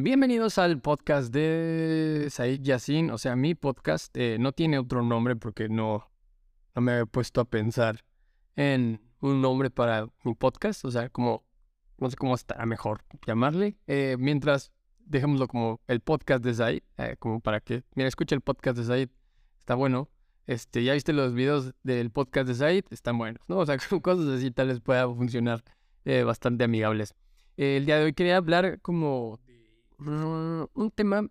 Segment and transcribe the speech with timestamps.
[0.00, 5.34] Bienvenidos al podcast de Said Yassin, o sea, mi podcast eh, no tiene otro nombre
[5.34, 6.08] porque no,
[6.76, 8.04] no me he puesto a pensar
[8.54, 11.44] en un nombre para mi podcast, o sea, como,
[11.96, 17.16] no sé cómo estará mejor llamarle, eh, mientras dejémoslo como el podcast de Said, eh,
[17.18, 19.08] como para que, mira, escucha el podcast de Said,
[19.58, 20.08] está bueno,
[20.46, 23.58] este, ya viste los videos del podcast de Said, están buenos, ¿no?
[23.58, 25.64] O sea, cosas así tal vez pueda funcionar
[26.24, 27.16] bastante amigables.
[27.56, 29.40] el día de hoy quería hablar como
[29.98, 31.26] un tema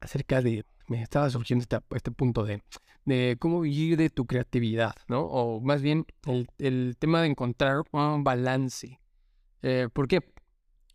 [0.00, 2.62] acerca de, me estaba surgiendo este, este punto de,
[3.04, 5.22] de, cómo vivir de tu creatividad, ¿no?
[5.22, 9.00] O más bien el, el tema de encontrar un balance.
[9.62, 10.20] Eh, ¿Por qué?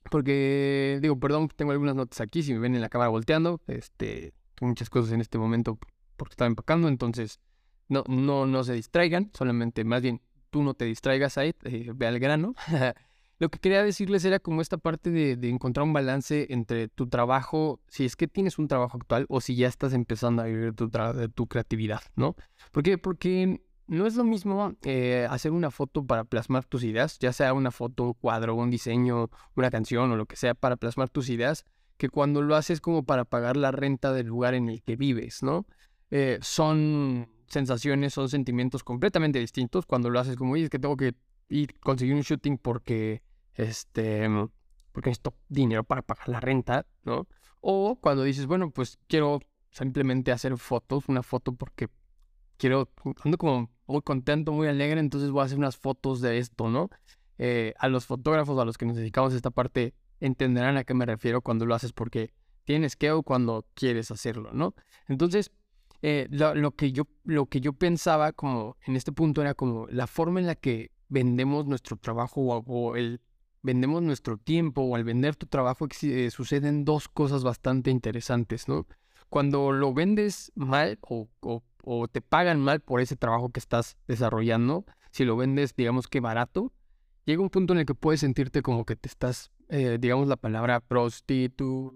[0.09, 4.33] Porque, digo, perdón, tengo algunas notas aquí, si me ven en la cámara volteando, este,
[4.61, 5.77] muchas cosas en este momento
[6.17, 7.39] porque estaba empacando, entonces
[7.89, 12.08] no, no, no se distraigan, solamente más bien tú no te distraigas ahí, eh, ve
[12.08, 12.53] al grano.
[13.43, 17.81] Lo que quería decirles era como esta parte de, encontrar un balance entre tu trabajo,
[17.89, 20.89] si es que tienes un trabajo actual o si ya estás empezando a vivir tu,
[21.36, 22.38] tu creatividad, ¿no?
[22.71, 22.97] ¿Por qué?
[22.97, 27.52] Porque no es lo mismo eh, hacer una foto para plasmar tus ideas, ya sea
[27.52, 31.27] una foto, un cuadro, un diseño, una canción o lo que sea para plasmar tus
[31.27, 31.66] ideas,
[31.97, 35.44] que cuando lo haces como para pagar la renta del lugar en el que vives,
[35.44, 35.66] ¿no?
[36.11, 40.95] Eh, son sensaciones, son sentimientos completamente distintos cuando lo haces como, oye, es que tengo
[40.95, 41.14] que
[41.49, 43.21] ir conseguir un shooting porque
[43.55, 44.27] este,
[44.91, 47.27] porque necesito dinero para pagar la renta, ¿no?
[47.61, 49.39] O cuando dices, bueno, pues quiero
[49.71, 51.89] simplemente hacer fotos, una foto porque
[52.57, 52.89] quiero,
[53.23, 56.89] ando como muy contento, muy alegre, entonces voy a hacer unas fotos de esto, ¿no?
[57.37, 60.93] Eh, a los fotógrafos a los que nos dedicamos a esta parte entenderán a qué
[60.93, 62.31] me refiero cuando lo haces porque
[62.63, 64.75] tienes que o cuando quieres hacerlo, ¿no?
[65.07, 65.51] Entonces,
[66.01, 70.07] eh, lo, que yo, lo que yo pensaba como en este punto era como la
[70.07, 73.21] forma en la que vendemos nuestro trabajo o el
[73.64, 78.86] vendemos nuestro tiempo o al vender tu trabajo eh, suceden dos cosas bastante interesantes, ¿no?
[79.30, 81.28] Cuando lo vendes mal o,
[82.11, 86.71] te pagan mal por ese trabajo que estás desarrollando, si lo vendes, digamos que barato,
[87.26, 90.36] llega un punto en el que puedes sentirte como que te estás, eh, digamos la
[90.36, 91.93] palabra prostitu,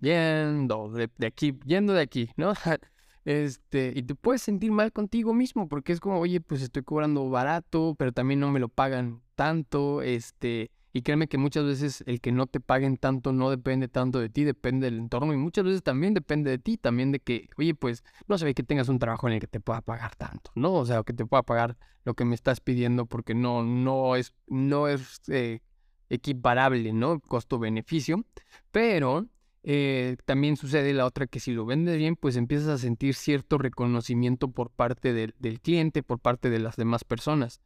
[0.00, 2.52] yendo de, de, aquí, yendo de aquí, ¿no?
[3.24, 7.28] este, y te puedes sentir mal contigo mismo porque es como, oye, pues estoy cobrando
[7.28, 12.20] barato, pero también no me lo pagan tanto, este, y créeme que muchas veces el
[12.20, 15.64] que no te paguen tanto no depende tanto de ti, depende del entorno y muchas
[15.64, 18.98] veces también depende de ti, también de que, oye, pues no ve que tengas un
[18.98, 20.74] trabajo en el que te pueda pagar tanto, ¿no?
[20.74, 24.34] O sea, que te pueda pagar lo que me estás pidiendo porque no, no es,
[24.46, 25.60] no es eh,
[26.08, 27.20] equiparable, ¿no?
[27.20, 28.24] Costo-beneficio,
[28.72, 29.26] pero
[29.62, 33.58] eh, también sucede la otra que si lo vendes bien, pues empiezas a sentir cierto
[33.58, 37.60] reconocimiento por parte del cliente, por parte de las demás personas.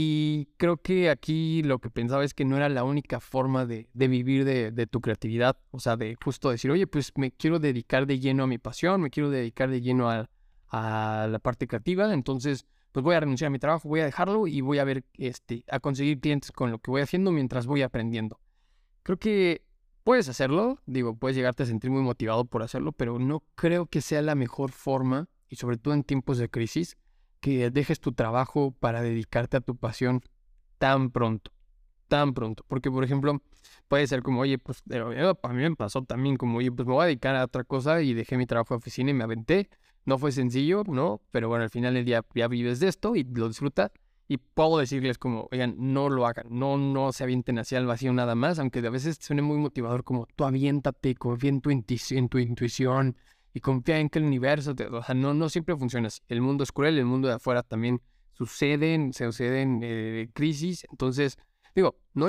[0.00, 3.88] Y creo que aquí lo que pensaba es que no era la única forma de,
[3.94, 5.58] vivir de, tu creatividad.
[5.72, 9.00] O sea, de justo decir, oye, pues me quiero dedicar de lleno a mi pasión,
[9.00, 10.28] me quiero dedicar de lleno a,
[10.70, 12.14] la parte creativa.
[12.14, 15.04] Entonces, pues voy a renunciar a mi trabajo, voy a dejarlo y voy a ver,
[15.14, 18.38] este, a conseguir clientes con lo que voy haciendo mientras voy aprendiendo.
[19.02, 19.64] Creo que
[20.04, 24.00] puedes hacerlo, digo, puedes llegarte a sentir muy motivado por hacerlo, pero no creo que
[24.00, 26.96] sea la mejor forma, y sobre todo en tiempos de crisis,
[27.40, 30.22] que dejes tu trabajo para dedicarte a tu pasión
[30.78, 31.50] tan pronto,
[32.08, 32.64] tan pronto.
[32.68, 33.42] Porque, por ejemplo,
[33.88, 37.04] puede ser como, oye, pues a mí me pasó también como, oye, pues me voy
[37.04, 39.68] a dedicar a otra cosa y dejé mi trabajo de oficina y me aventé.
[40.04, 41.20] No fue sencillo, ¿no?
[41.30, 43.90] Pero bueno, al final del día ya vives de esto y lo disfrutas.
[44.26, 48.12] Y puedo decirles como, oigan, no lo hagan, no, no se avienten hacia el vacío
[48.12, 52.38] nada más, aunque a veces suene muy motivador como tú aviéntate, confía tu, en tu
[52.38, 53.16] intuición,
[53.58, 56.20] y confía en que el universo, o sea, no, no siempre funciona así.
[56.28, 58.00] El mundo es cruel, el mundo de afuera también
[58.34, 60.86] suceden, se suceden eh, crisis.
[60.92, 61.38] Entonces,
[61.74, 62.28] digo, no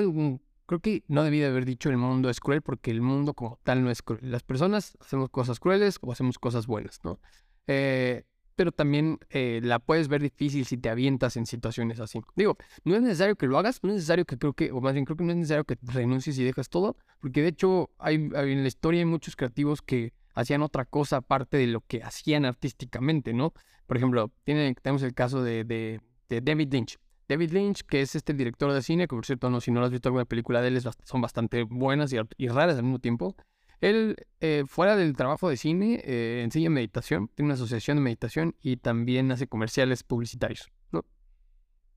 [0.65, 3.59] creo que no debí de haber dicho el mundo es cruel porque el mundo como
[3.61, 4.21] tal no es cruel.
[4.23, 7.19] Las personas hacemos cosas crueles o hacemos cosas buenas, ¿no?
[7.67, 8.23] Eh,
[8.55, 12.21] pero también eh, la puedes ver difícil si te avientas en situaciones así.
[12.35, 14.93] Digo, no es necesario que lo hagas, no es necesario que creo que, o más
[14.93, 18.31] bien creo que no es necesario que renuncies y dejas todo, porque de hecho hay,
[18.35, 22.03] hay en la historia hay muchos creativos que hacían otra cosa aparte de lo que
[22.03, 23.53] hacían artísticamente, ¿no?
[23.85, 25.99] Por ejemplo, tenemos el caso de,
[26.29, 26.99] David Lynch.
[27.27, 29.91] David Lynch, que es este director de cine, que por cierto, si no lo has
[29.91, 33.35] visto alguna película de él, son bastante buenas y, raras al mismo tiempo.
[33.81, 38.55] Él, eh, fuera del trabajo de cine, eh, enseña meditación, tiene una asociación de meditación
[38.61, 41.05] y también hace comerciales publicitarios, ¿no?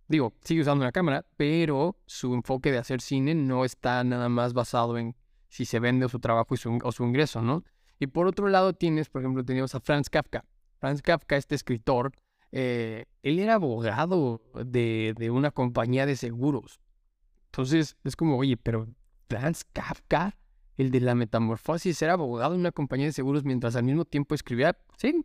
[0.06, 4.52] Digo, sigue usando una cámara, pero su enfoque de hacer cine no está nada más
[4.52, 5.16] basado en
[5.48, 7.64] si se vende su trabajo y o su ingreso, ¿no?
[8.02, 10.44] Y por otro lado tienes, por ejemplo, teníamos a Franz Kafka.
[10.80, 12.10] Franz Kafka, este escritor,
[12.50, 16.80] eh, él era abogado de, una compañía de seguros.
[17.52, 18.88] Entonces es como, oye, pero
[19.28, 20.36] Franz Kafka
[20.78, 24.34] el de la metamorfosis, ser abogado en una compañía de seguros mientras al mismo tiempo
[24.34, 24.76] escribía.
[24.96, 25.24] Sí,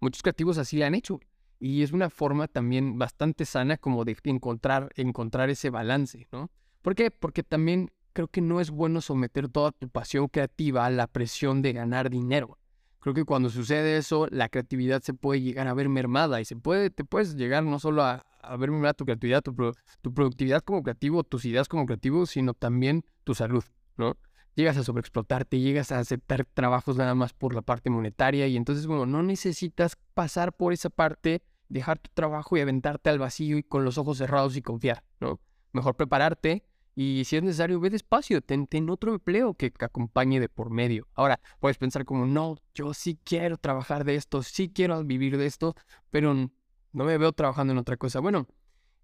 [0.00, 1.20] muchos creativos así lo han hecho.
[1.60, 6.50] Y es una forma también bastante sana como de encontrar, encontrar ese balance, ¿no?
[6.80, 7.10] ¿Por qué?
[7.10, 11.60] Porque también creo que no es bueno someter toda tu pasión creativa a la presión
[11.60, 12.58] de ganar dinero.
[13.00, 16.56] Creo que cuando sucede eso, la creatividad se puede llegar a ver mermada y se
[16.56, 18.24] puede, te puedes llegar no solo a,
[18.58, 19.54] ver mermada tu creatividad, tu,
[20.00, 23.64] tu productividad como creativo, tus ideas como creativo, sino también tu salud,
[23.98, 24.16] ¿no?
[24.54, 28.86] llegas a sobreexplotarte, llegas a aceptar trabajos nada más por la parte monetaria y entonces,
[28.86, 33.62] bueno, no necesitas pasar por esa parte, dejar tu trabajo y aventarte al vacío y
[33.62, 35.40] con los ojos cerrados y confiar, ¿no?
[35.72, 36.64] Mejor prepararte
[36.94, 40.70] y si es necesario, ve despacio, ten, ten otro empleo que te acompañe de por
[40.70, 41.08] medio.
[41.14, 45.46] Ahora, puedes pensar como, no, yo sí quiero trabajar de esto, sí quiero vivir de
[45.46, 45.74] esto,
[46.10, 48.20] pero no me veo trabajando en otra cosa.
[48.20, 48.46] Bueno,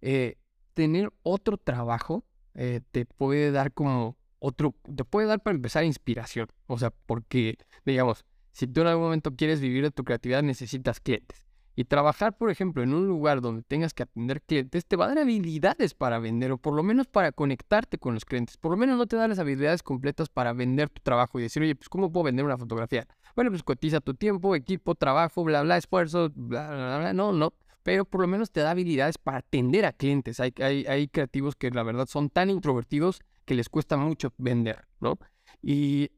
[0.00, 0.36] eh,
[0.74, 6.48] tener otro trabajo eh, te puede dar como otro, te puede dar para empezar inspiración.
[6.66, 11.00] O sea, porque, digamos, si tú en algún momento quieres vivir de tu creatividad, necesitas
[11.00, 11.49] clientes.
[11.80, 15.08] Y trabajar, por ejemplo, en un lugar donde tengas que atender clientes, te va a
[15.08, 18.58] dar habilidades para vender, o por lo menos para conectarte con los clientes.
[18.58, 21.62] Por lo menos no te da las habilidades completas para vender tu trabajo y decir,
[21.62, 23.08] oye, pues, ¿cómo puedo vender una fotografía?
[23.34, 27.12] Bueno, pues cotiza tu tiempo, equipo, trabajo, bla, bla, esfuerzo, bla, bla, bla.
[27.14, 27.54] No, no.
[27.82, 30.38] Pero por lo menos te da habilidades para atender a clientes.
[30.38, 34.84] Hay, hay, hay creativos que la verdad son tan introvertidos que les cuesta mucho vender,
[35.00, 35.18] ¿no?
[35.62, 36.10] Y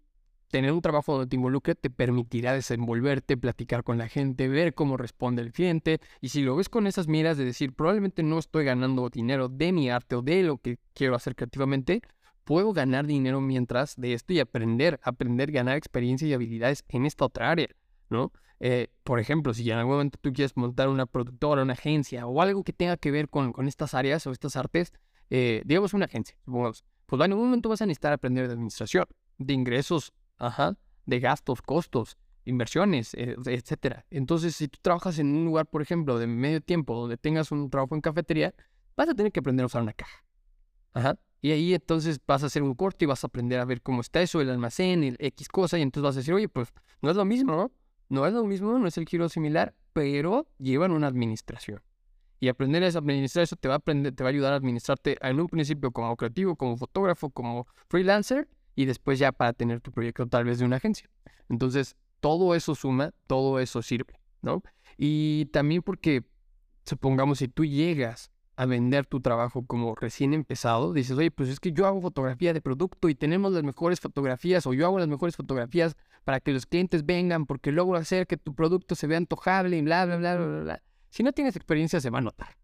[0.52, 4.98] tener un trabajo donde te involucre te permitirá desenvolverte, platicar con la gente, ver cómo
[4.98, 5.98] responde el cliente.
[6.20, 9.72] Y si lo ves con esas miras de decir, probablemente no estoy ganando dinero de
[9.72, 12.02] mi arte o de lo que quiero hacer creativamente,
[12.44, 17.24] puedo ganar dinero mientras de esto y aprender, aprender, ganar experiencia y habilidades en esta
[17.24, 17.68] otra área,
[18.10, 18.30] ¿no?
[18.60, 22.42] Eh, por ejemplo, si en algún momento tú quieres montar una productora, una agencia o
[22.42, 24.92] algo que tenga que ver con, con estas áreas o estas artes,
[25.30, 29.06] eh, digamos una agencia, supongamos, pues en algún momento vas a necesitar aprender de administración,
[29.38, 30.76] de ingresos, ajá,
[31.06, 34.04] de gastos, costos, inversiones, eh, etcétera.
[34.10, 37.70] Entonces, si tú trabajas en un lugar, por ejemplo, de medio tiempo, donde tengas un
[37.70, 38.54] trabajo en cafetería,
[38.96, 40.24] vas a tener que aprender a usar una caja.
[40.92, 41.18] Ajá.
[41.40, 44.00] Y ahí entonces vas a hacer un corte y vas a aprender a ver cómo
[44.00, 47.10] está eso, el almacén, el X cosa, y entonces vas a decir, oye, pues no
[47.10, 47.72] es lo mismo, ¿no?
[48.08, 51.82] No es lo mismo, no es el giro similar, pero llevan una administración.
[52.38, 55.16] Y aprender a administrar eso te va a, aprender, te va a ayudar a administrarte
[55.20, 59.92] en un principio como creativo, como fotógrafo, como freelancer y después ya para tener tu
[59.92, 61.08] proyecto tal vez de una agencia.
[61.48, 64.62] Entonces, todo eso suma, todo eso sirve, ¿no?
[64.96, 66.24] Y también porque,
[66.84, 71.58] supongamos, si tú llegas a vender tu trabajo como recién empezado, dices, oye, pues es
[71.58, 75.08] que yo hago fotografía de producto y tenemos las mejores fotografías o yo hago las
[75.08, 79.18] mejores fotografías para que los clientes vengan porque logro hacer que tu producto se vea
[79.18, 80.82] antojable y bla, bla, bla, bla, bla.
[81.10, 82.56] Si no tienes experiencia, se va a notar.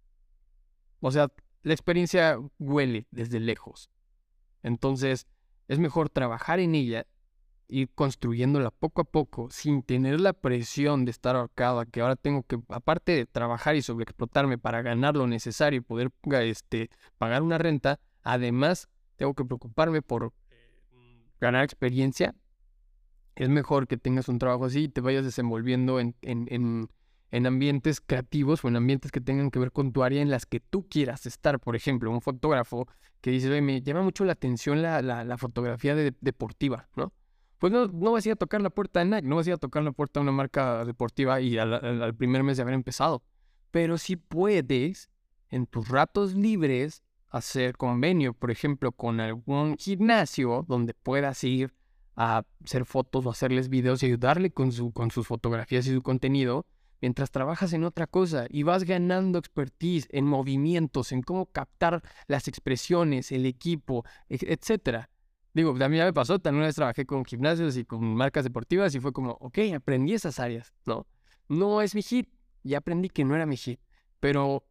[1.00, 1.32] O sea,
[1.62, 3.90] la experiencia huele desde lejos.
[4.62, 5.26] Entonces,
[5.68, 7.06] es mejor trabajar en ella,
[7.68, 12.42] ir construyéndola poco a poco, sin tener la presión de estar ahorcado, que ahora tengo
[12.42, 16.10] que, aparte de trabajar y sobreexplotarme para ganar lo necesario y poder
[16.42, 20.32] este, pagar una renta, además tengo que preocuparme por
[21.40, 22.34] ganar experiencia.
[23.36, 26.88] Es mejor que tengas un trabajo así y te vayas desenvolviendo en, en en
[27.30, 30.60] ambientes creativos o en ambientes que tengan que ver con tu área en las que
[30.60, 31.60] tú quieras estar.
[31.60, 32.88] Por ejemplo, un fotógrafo
[33.20, 37.12] que dice, Oye, me llama mucho la atención la, la, fotografía deportiva, ¿no?
[37.58, 39.50] Pues no, no vas a ir a tocar la puerta de Nike, no vas a
[39.50, 42.62] ir a tocar la puerta de una marca deportiva y al, al primer mes de
[42.62, 43.22] haber empezado.
[43.72, 45.10] Pero si puedes,
[45.50, 51.74] en tus ratos libres, hacer convenio, por ejemplo, con algún gimnasio donde puedas ir
[52.16, 56.02] a hacer fotos o hacerles videos y ayudarle con, su, con sus fotografías y su
[56.02, 56.66] contenido,
[57.00, 62.48] mientras trabajas en otra cosa y vas ganando expertise en movimientos, en cómo captar las
[62.48, 65.10] expresiones, el equipo, etcétera.
[65.54, 68.94] Digo, a ya me pasó, también una vez trabajé con gimnasios y con marcas deportivas
[68.94, 71.06] y fue como, ok, aprendí esas áreas, ¿no?
[71.48, 72.28] No es mi hit,
[72.62, 73.80] ya aprendí que no era mi hit,
[74.20, 74.64] pero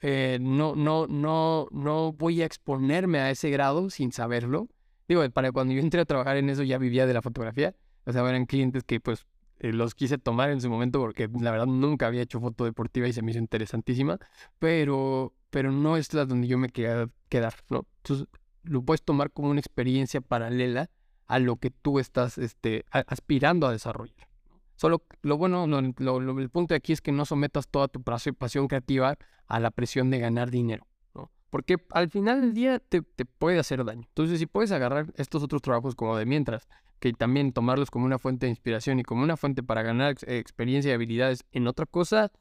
[0.00, 4.68] eh, no, no, no, no voy a exponerme a ese grado sin saberlo.
[5.08, 8.12] Digo, para cuando yo entré a trabajar en eso ya vivía de la fotografía, o
[8.12, 9.26] sea, eran clientes que pues
[9.60, 13.12] los quise tomar en su momento porque la verdad nunca había hecho foto deportiva y
[13.12, 14.18] se me hizo interesantísima,
[14.58, 17.86] pero, pero no es la donde yo me quería quedar, ¿no?
[17.98, 18.26] Entonces
[18.62, 20.90] lo puedes tomar como una experiencia paralela
[21.26, 24.28] a lo que tú estás este, aspirando a desarrollar.
[24.76, 28.68] Solo lo bueno, lo, el punto de aquí es que no sometas toda tu pasión
[28.68, 31.32] creativa a la presión de ganar dinero, ¿no?
[31.50, 34.04] Porque al final del día te, te puede hacer daño.
[34.06, 36.68] Entonces, si puedes agarrar estos otros trabajos como de mientras
[36.98, 40.90] que también tomarlos como una fuente de inspiración y como una fuente para ganar experiencia
[40.90, 42.32] y habilidades en otra cosa,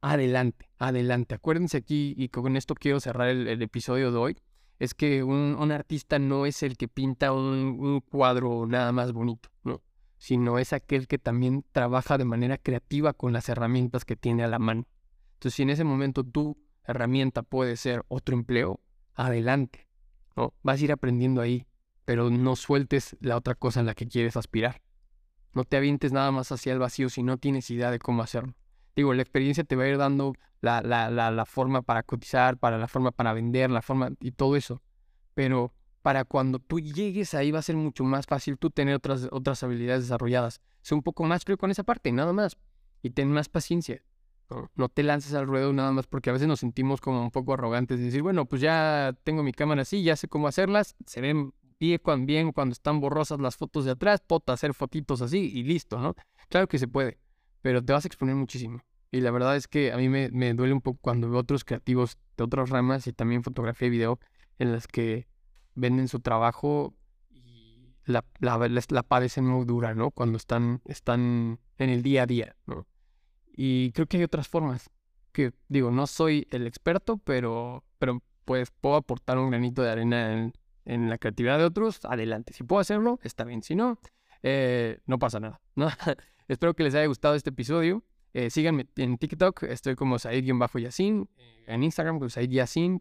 [0.00, 1.34] adelante, adelante.
[1.34, 4.36] Acuérdense aquí, y con esto quiero cerrar el, episodio de hoy,
[4.78, 9.48] es que un, artista no es el que pinta un, un, cuadro nada más bonito,
[9.62, 9.82] ¿no?
[10.18, 14.48] Sino es aquel que también trabaja de manera creativa con las herramientas que tiene a
[14.48, 14.86] la mano.
[15.34, 18.80] Entonces, si en ese momento tu herramienta puede ser otro empleo,
[19.14, 19.88] adelante,
[20.36, 20.54] ¿no?
[20.62, 21.66] Vas a ir aprendiendo ahí,
[22.04, 24.82] pero no sueltes la otra cosa en la que quieres aspirar.
[25.52, 28.54] No te avientes nada más hacia el vacío si no tienes idea de cómo hacerlo.
[28.96, 32.58] Digo, la experiencia te va a ir dando la, la, la, la forma para cotizar,
[32.58, 34.82] para la forma para vender, la forma y todo eso.
[35.34, 39.28] Pero para cuando tú llegues ahí va a ser mucho más fácil tú tener otras,
[39.30, 40.60] otras habilidades desarrolladas.
[40.82, 42.56] Sé un poco más frío con esa parte, nada más.
[43.02, 44.02] Y ten más paciencia.
[44.74, 44.88] ¿no?
[44.88, 47.98] te lances al ruedo nada más porque a veces nos sentimos como un poco arrogantes
[48.00, 51.52] y decir, bueno, pues ya tengo mi cámara así, ya sé cómo hacerlas, se ven
[52.02, 55.98] cuando, bien cuando están borrosas las fotos de atrás, puedo hacer fotitos así y listo,
[55.98, 56.14] ¿no?
[56.48, 57.18] Claro que se puede,
[57.62, 58.80] pero te vas a exponer muchísimo.
[59.10, 61.64] Y la verdad es que a mí me, me duele un poco cuando veo otros
[61.64, 64.18] creativos de otras ramas y también fotografía y video
[64.58, 65.28] en las que
[65.74, 66.94] venden su trabajo
[67.30, 70.10] y la, la, la padecen muy dura, ¿no?
[70.10, 72.86] Cuando están, están en el día a día, ¿no?
[73.56, 74.90] Y creo que hay otras formas
[75.32, 80.32] que, digo, no soy el experto, pero, pero pues puedo aportar un granito de arena
[80.32, 80.52] en,
[80.84, 82.52] en la creatividad de otros, adelante.
[82.52, 83.62] Si puedo hacerlo, está bien.
[83.62, 83.98] Si no,
[84.42, 85.60] eh, no pasa nada.
[86.48, 88.04] Espero que les haya gustado este episodio.
[88.34, 92.98] Eh, síganme en TikTok, estoy como Said-Yassin, eh, en Instagram como Said Yassin,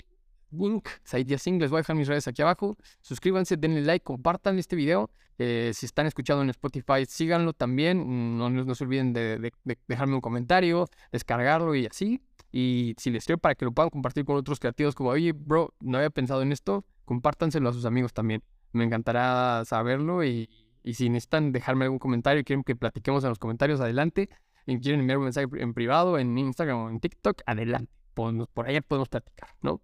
[0.51, 2.77] link, Said Yassin, les voy a dejar mis redes aquí abajo.
[3.01, 5.09] Suscríbanse, denle like, compartan este video.
[5.39, 8.37] Eh, si están escuchando en Spotify, síganlo también.
[8.37, 9.51] No, no se olviden de,
[9.87, 12.21] dejarme un comentario, descargarlo y así.
[12.51, 15.73] Y si les sirve para que lo puedan compartir con otros creativos, como, oye, bro,
[15.79, 18.43] no había pensado en esto, compártanselo a sus amigos también.
[18.71, 20.49] Me encantará saberlo y,
[20.83, 24.29] y si necesitan dejarme algún comentario y quieren que platiquemos en los comentarios, adelante.
[24.65, 27.91] Y quieren enviar un mensaje en privado, en Instagram o en TikTok, adelante.
[28.13, 29.81] Por, allá podemos platicar, ¿no?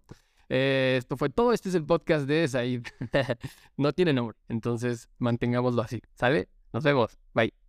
[0.48, 1.52] Eh, esto fue todo.
[1.52, 2.86] Este es el podcast de Said.
[3.76, 4.36] no tiene nombre.
[4.48, 6.00] Entonces, mantengámoslo así.
[6.14, 6.48] ¿Sale?
[6.72, 7.18] Nos vemos.
[7.34, 7.59] Bye.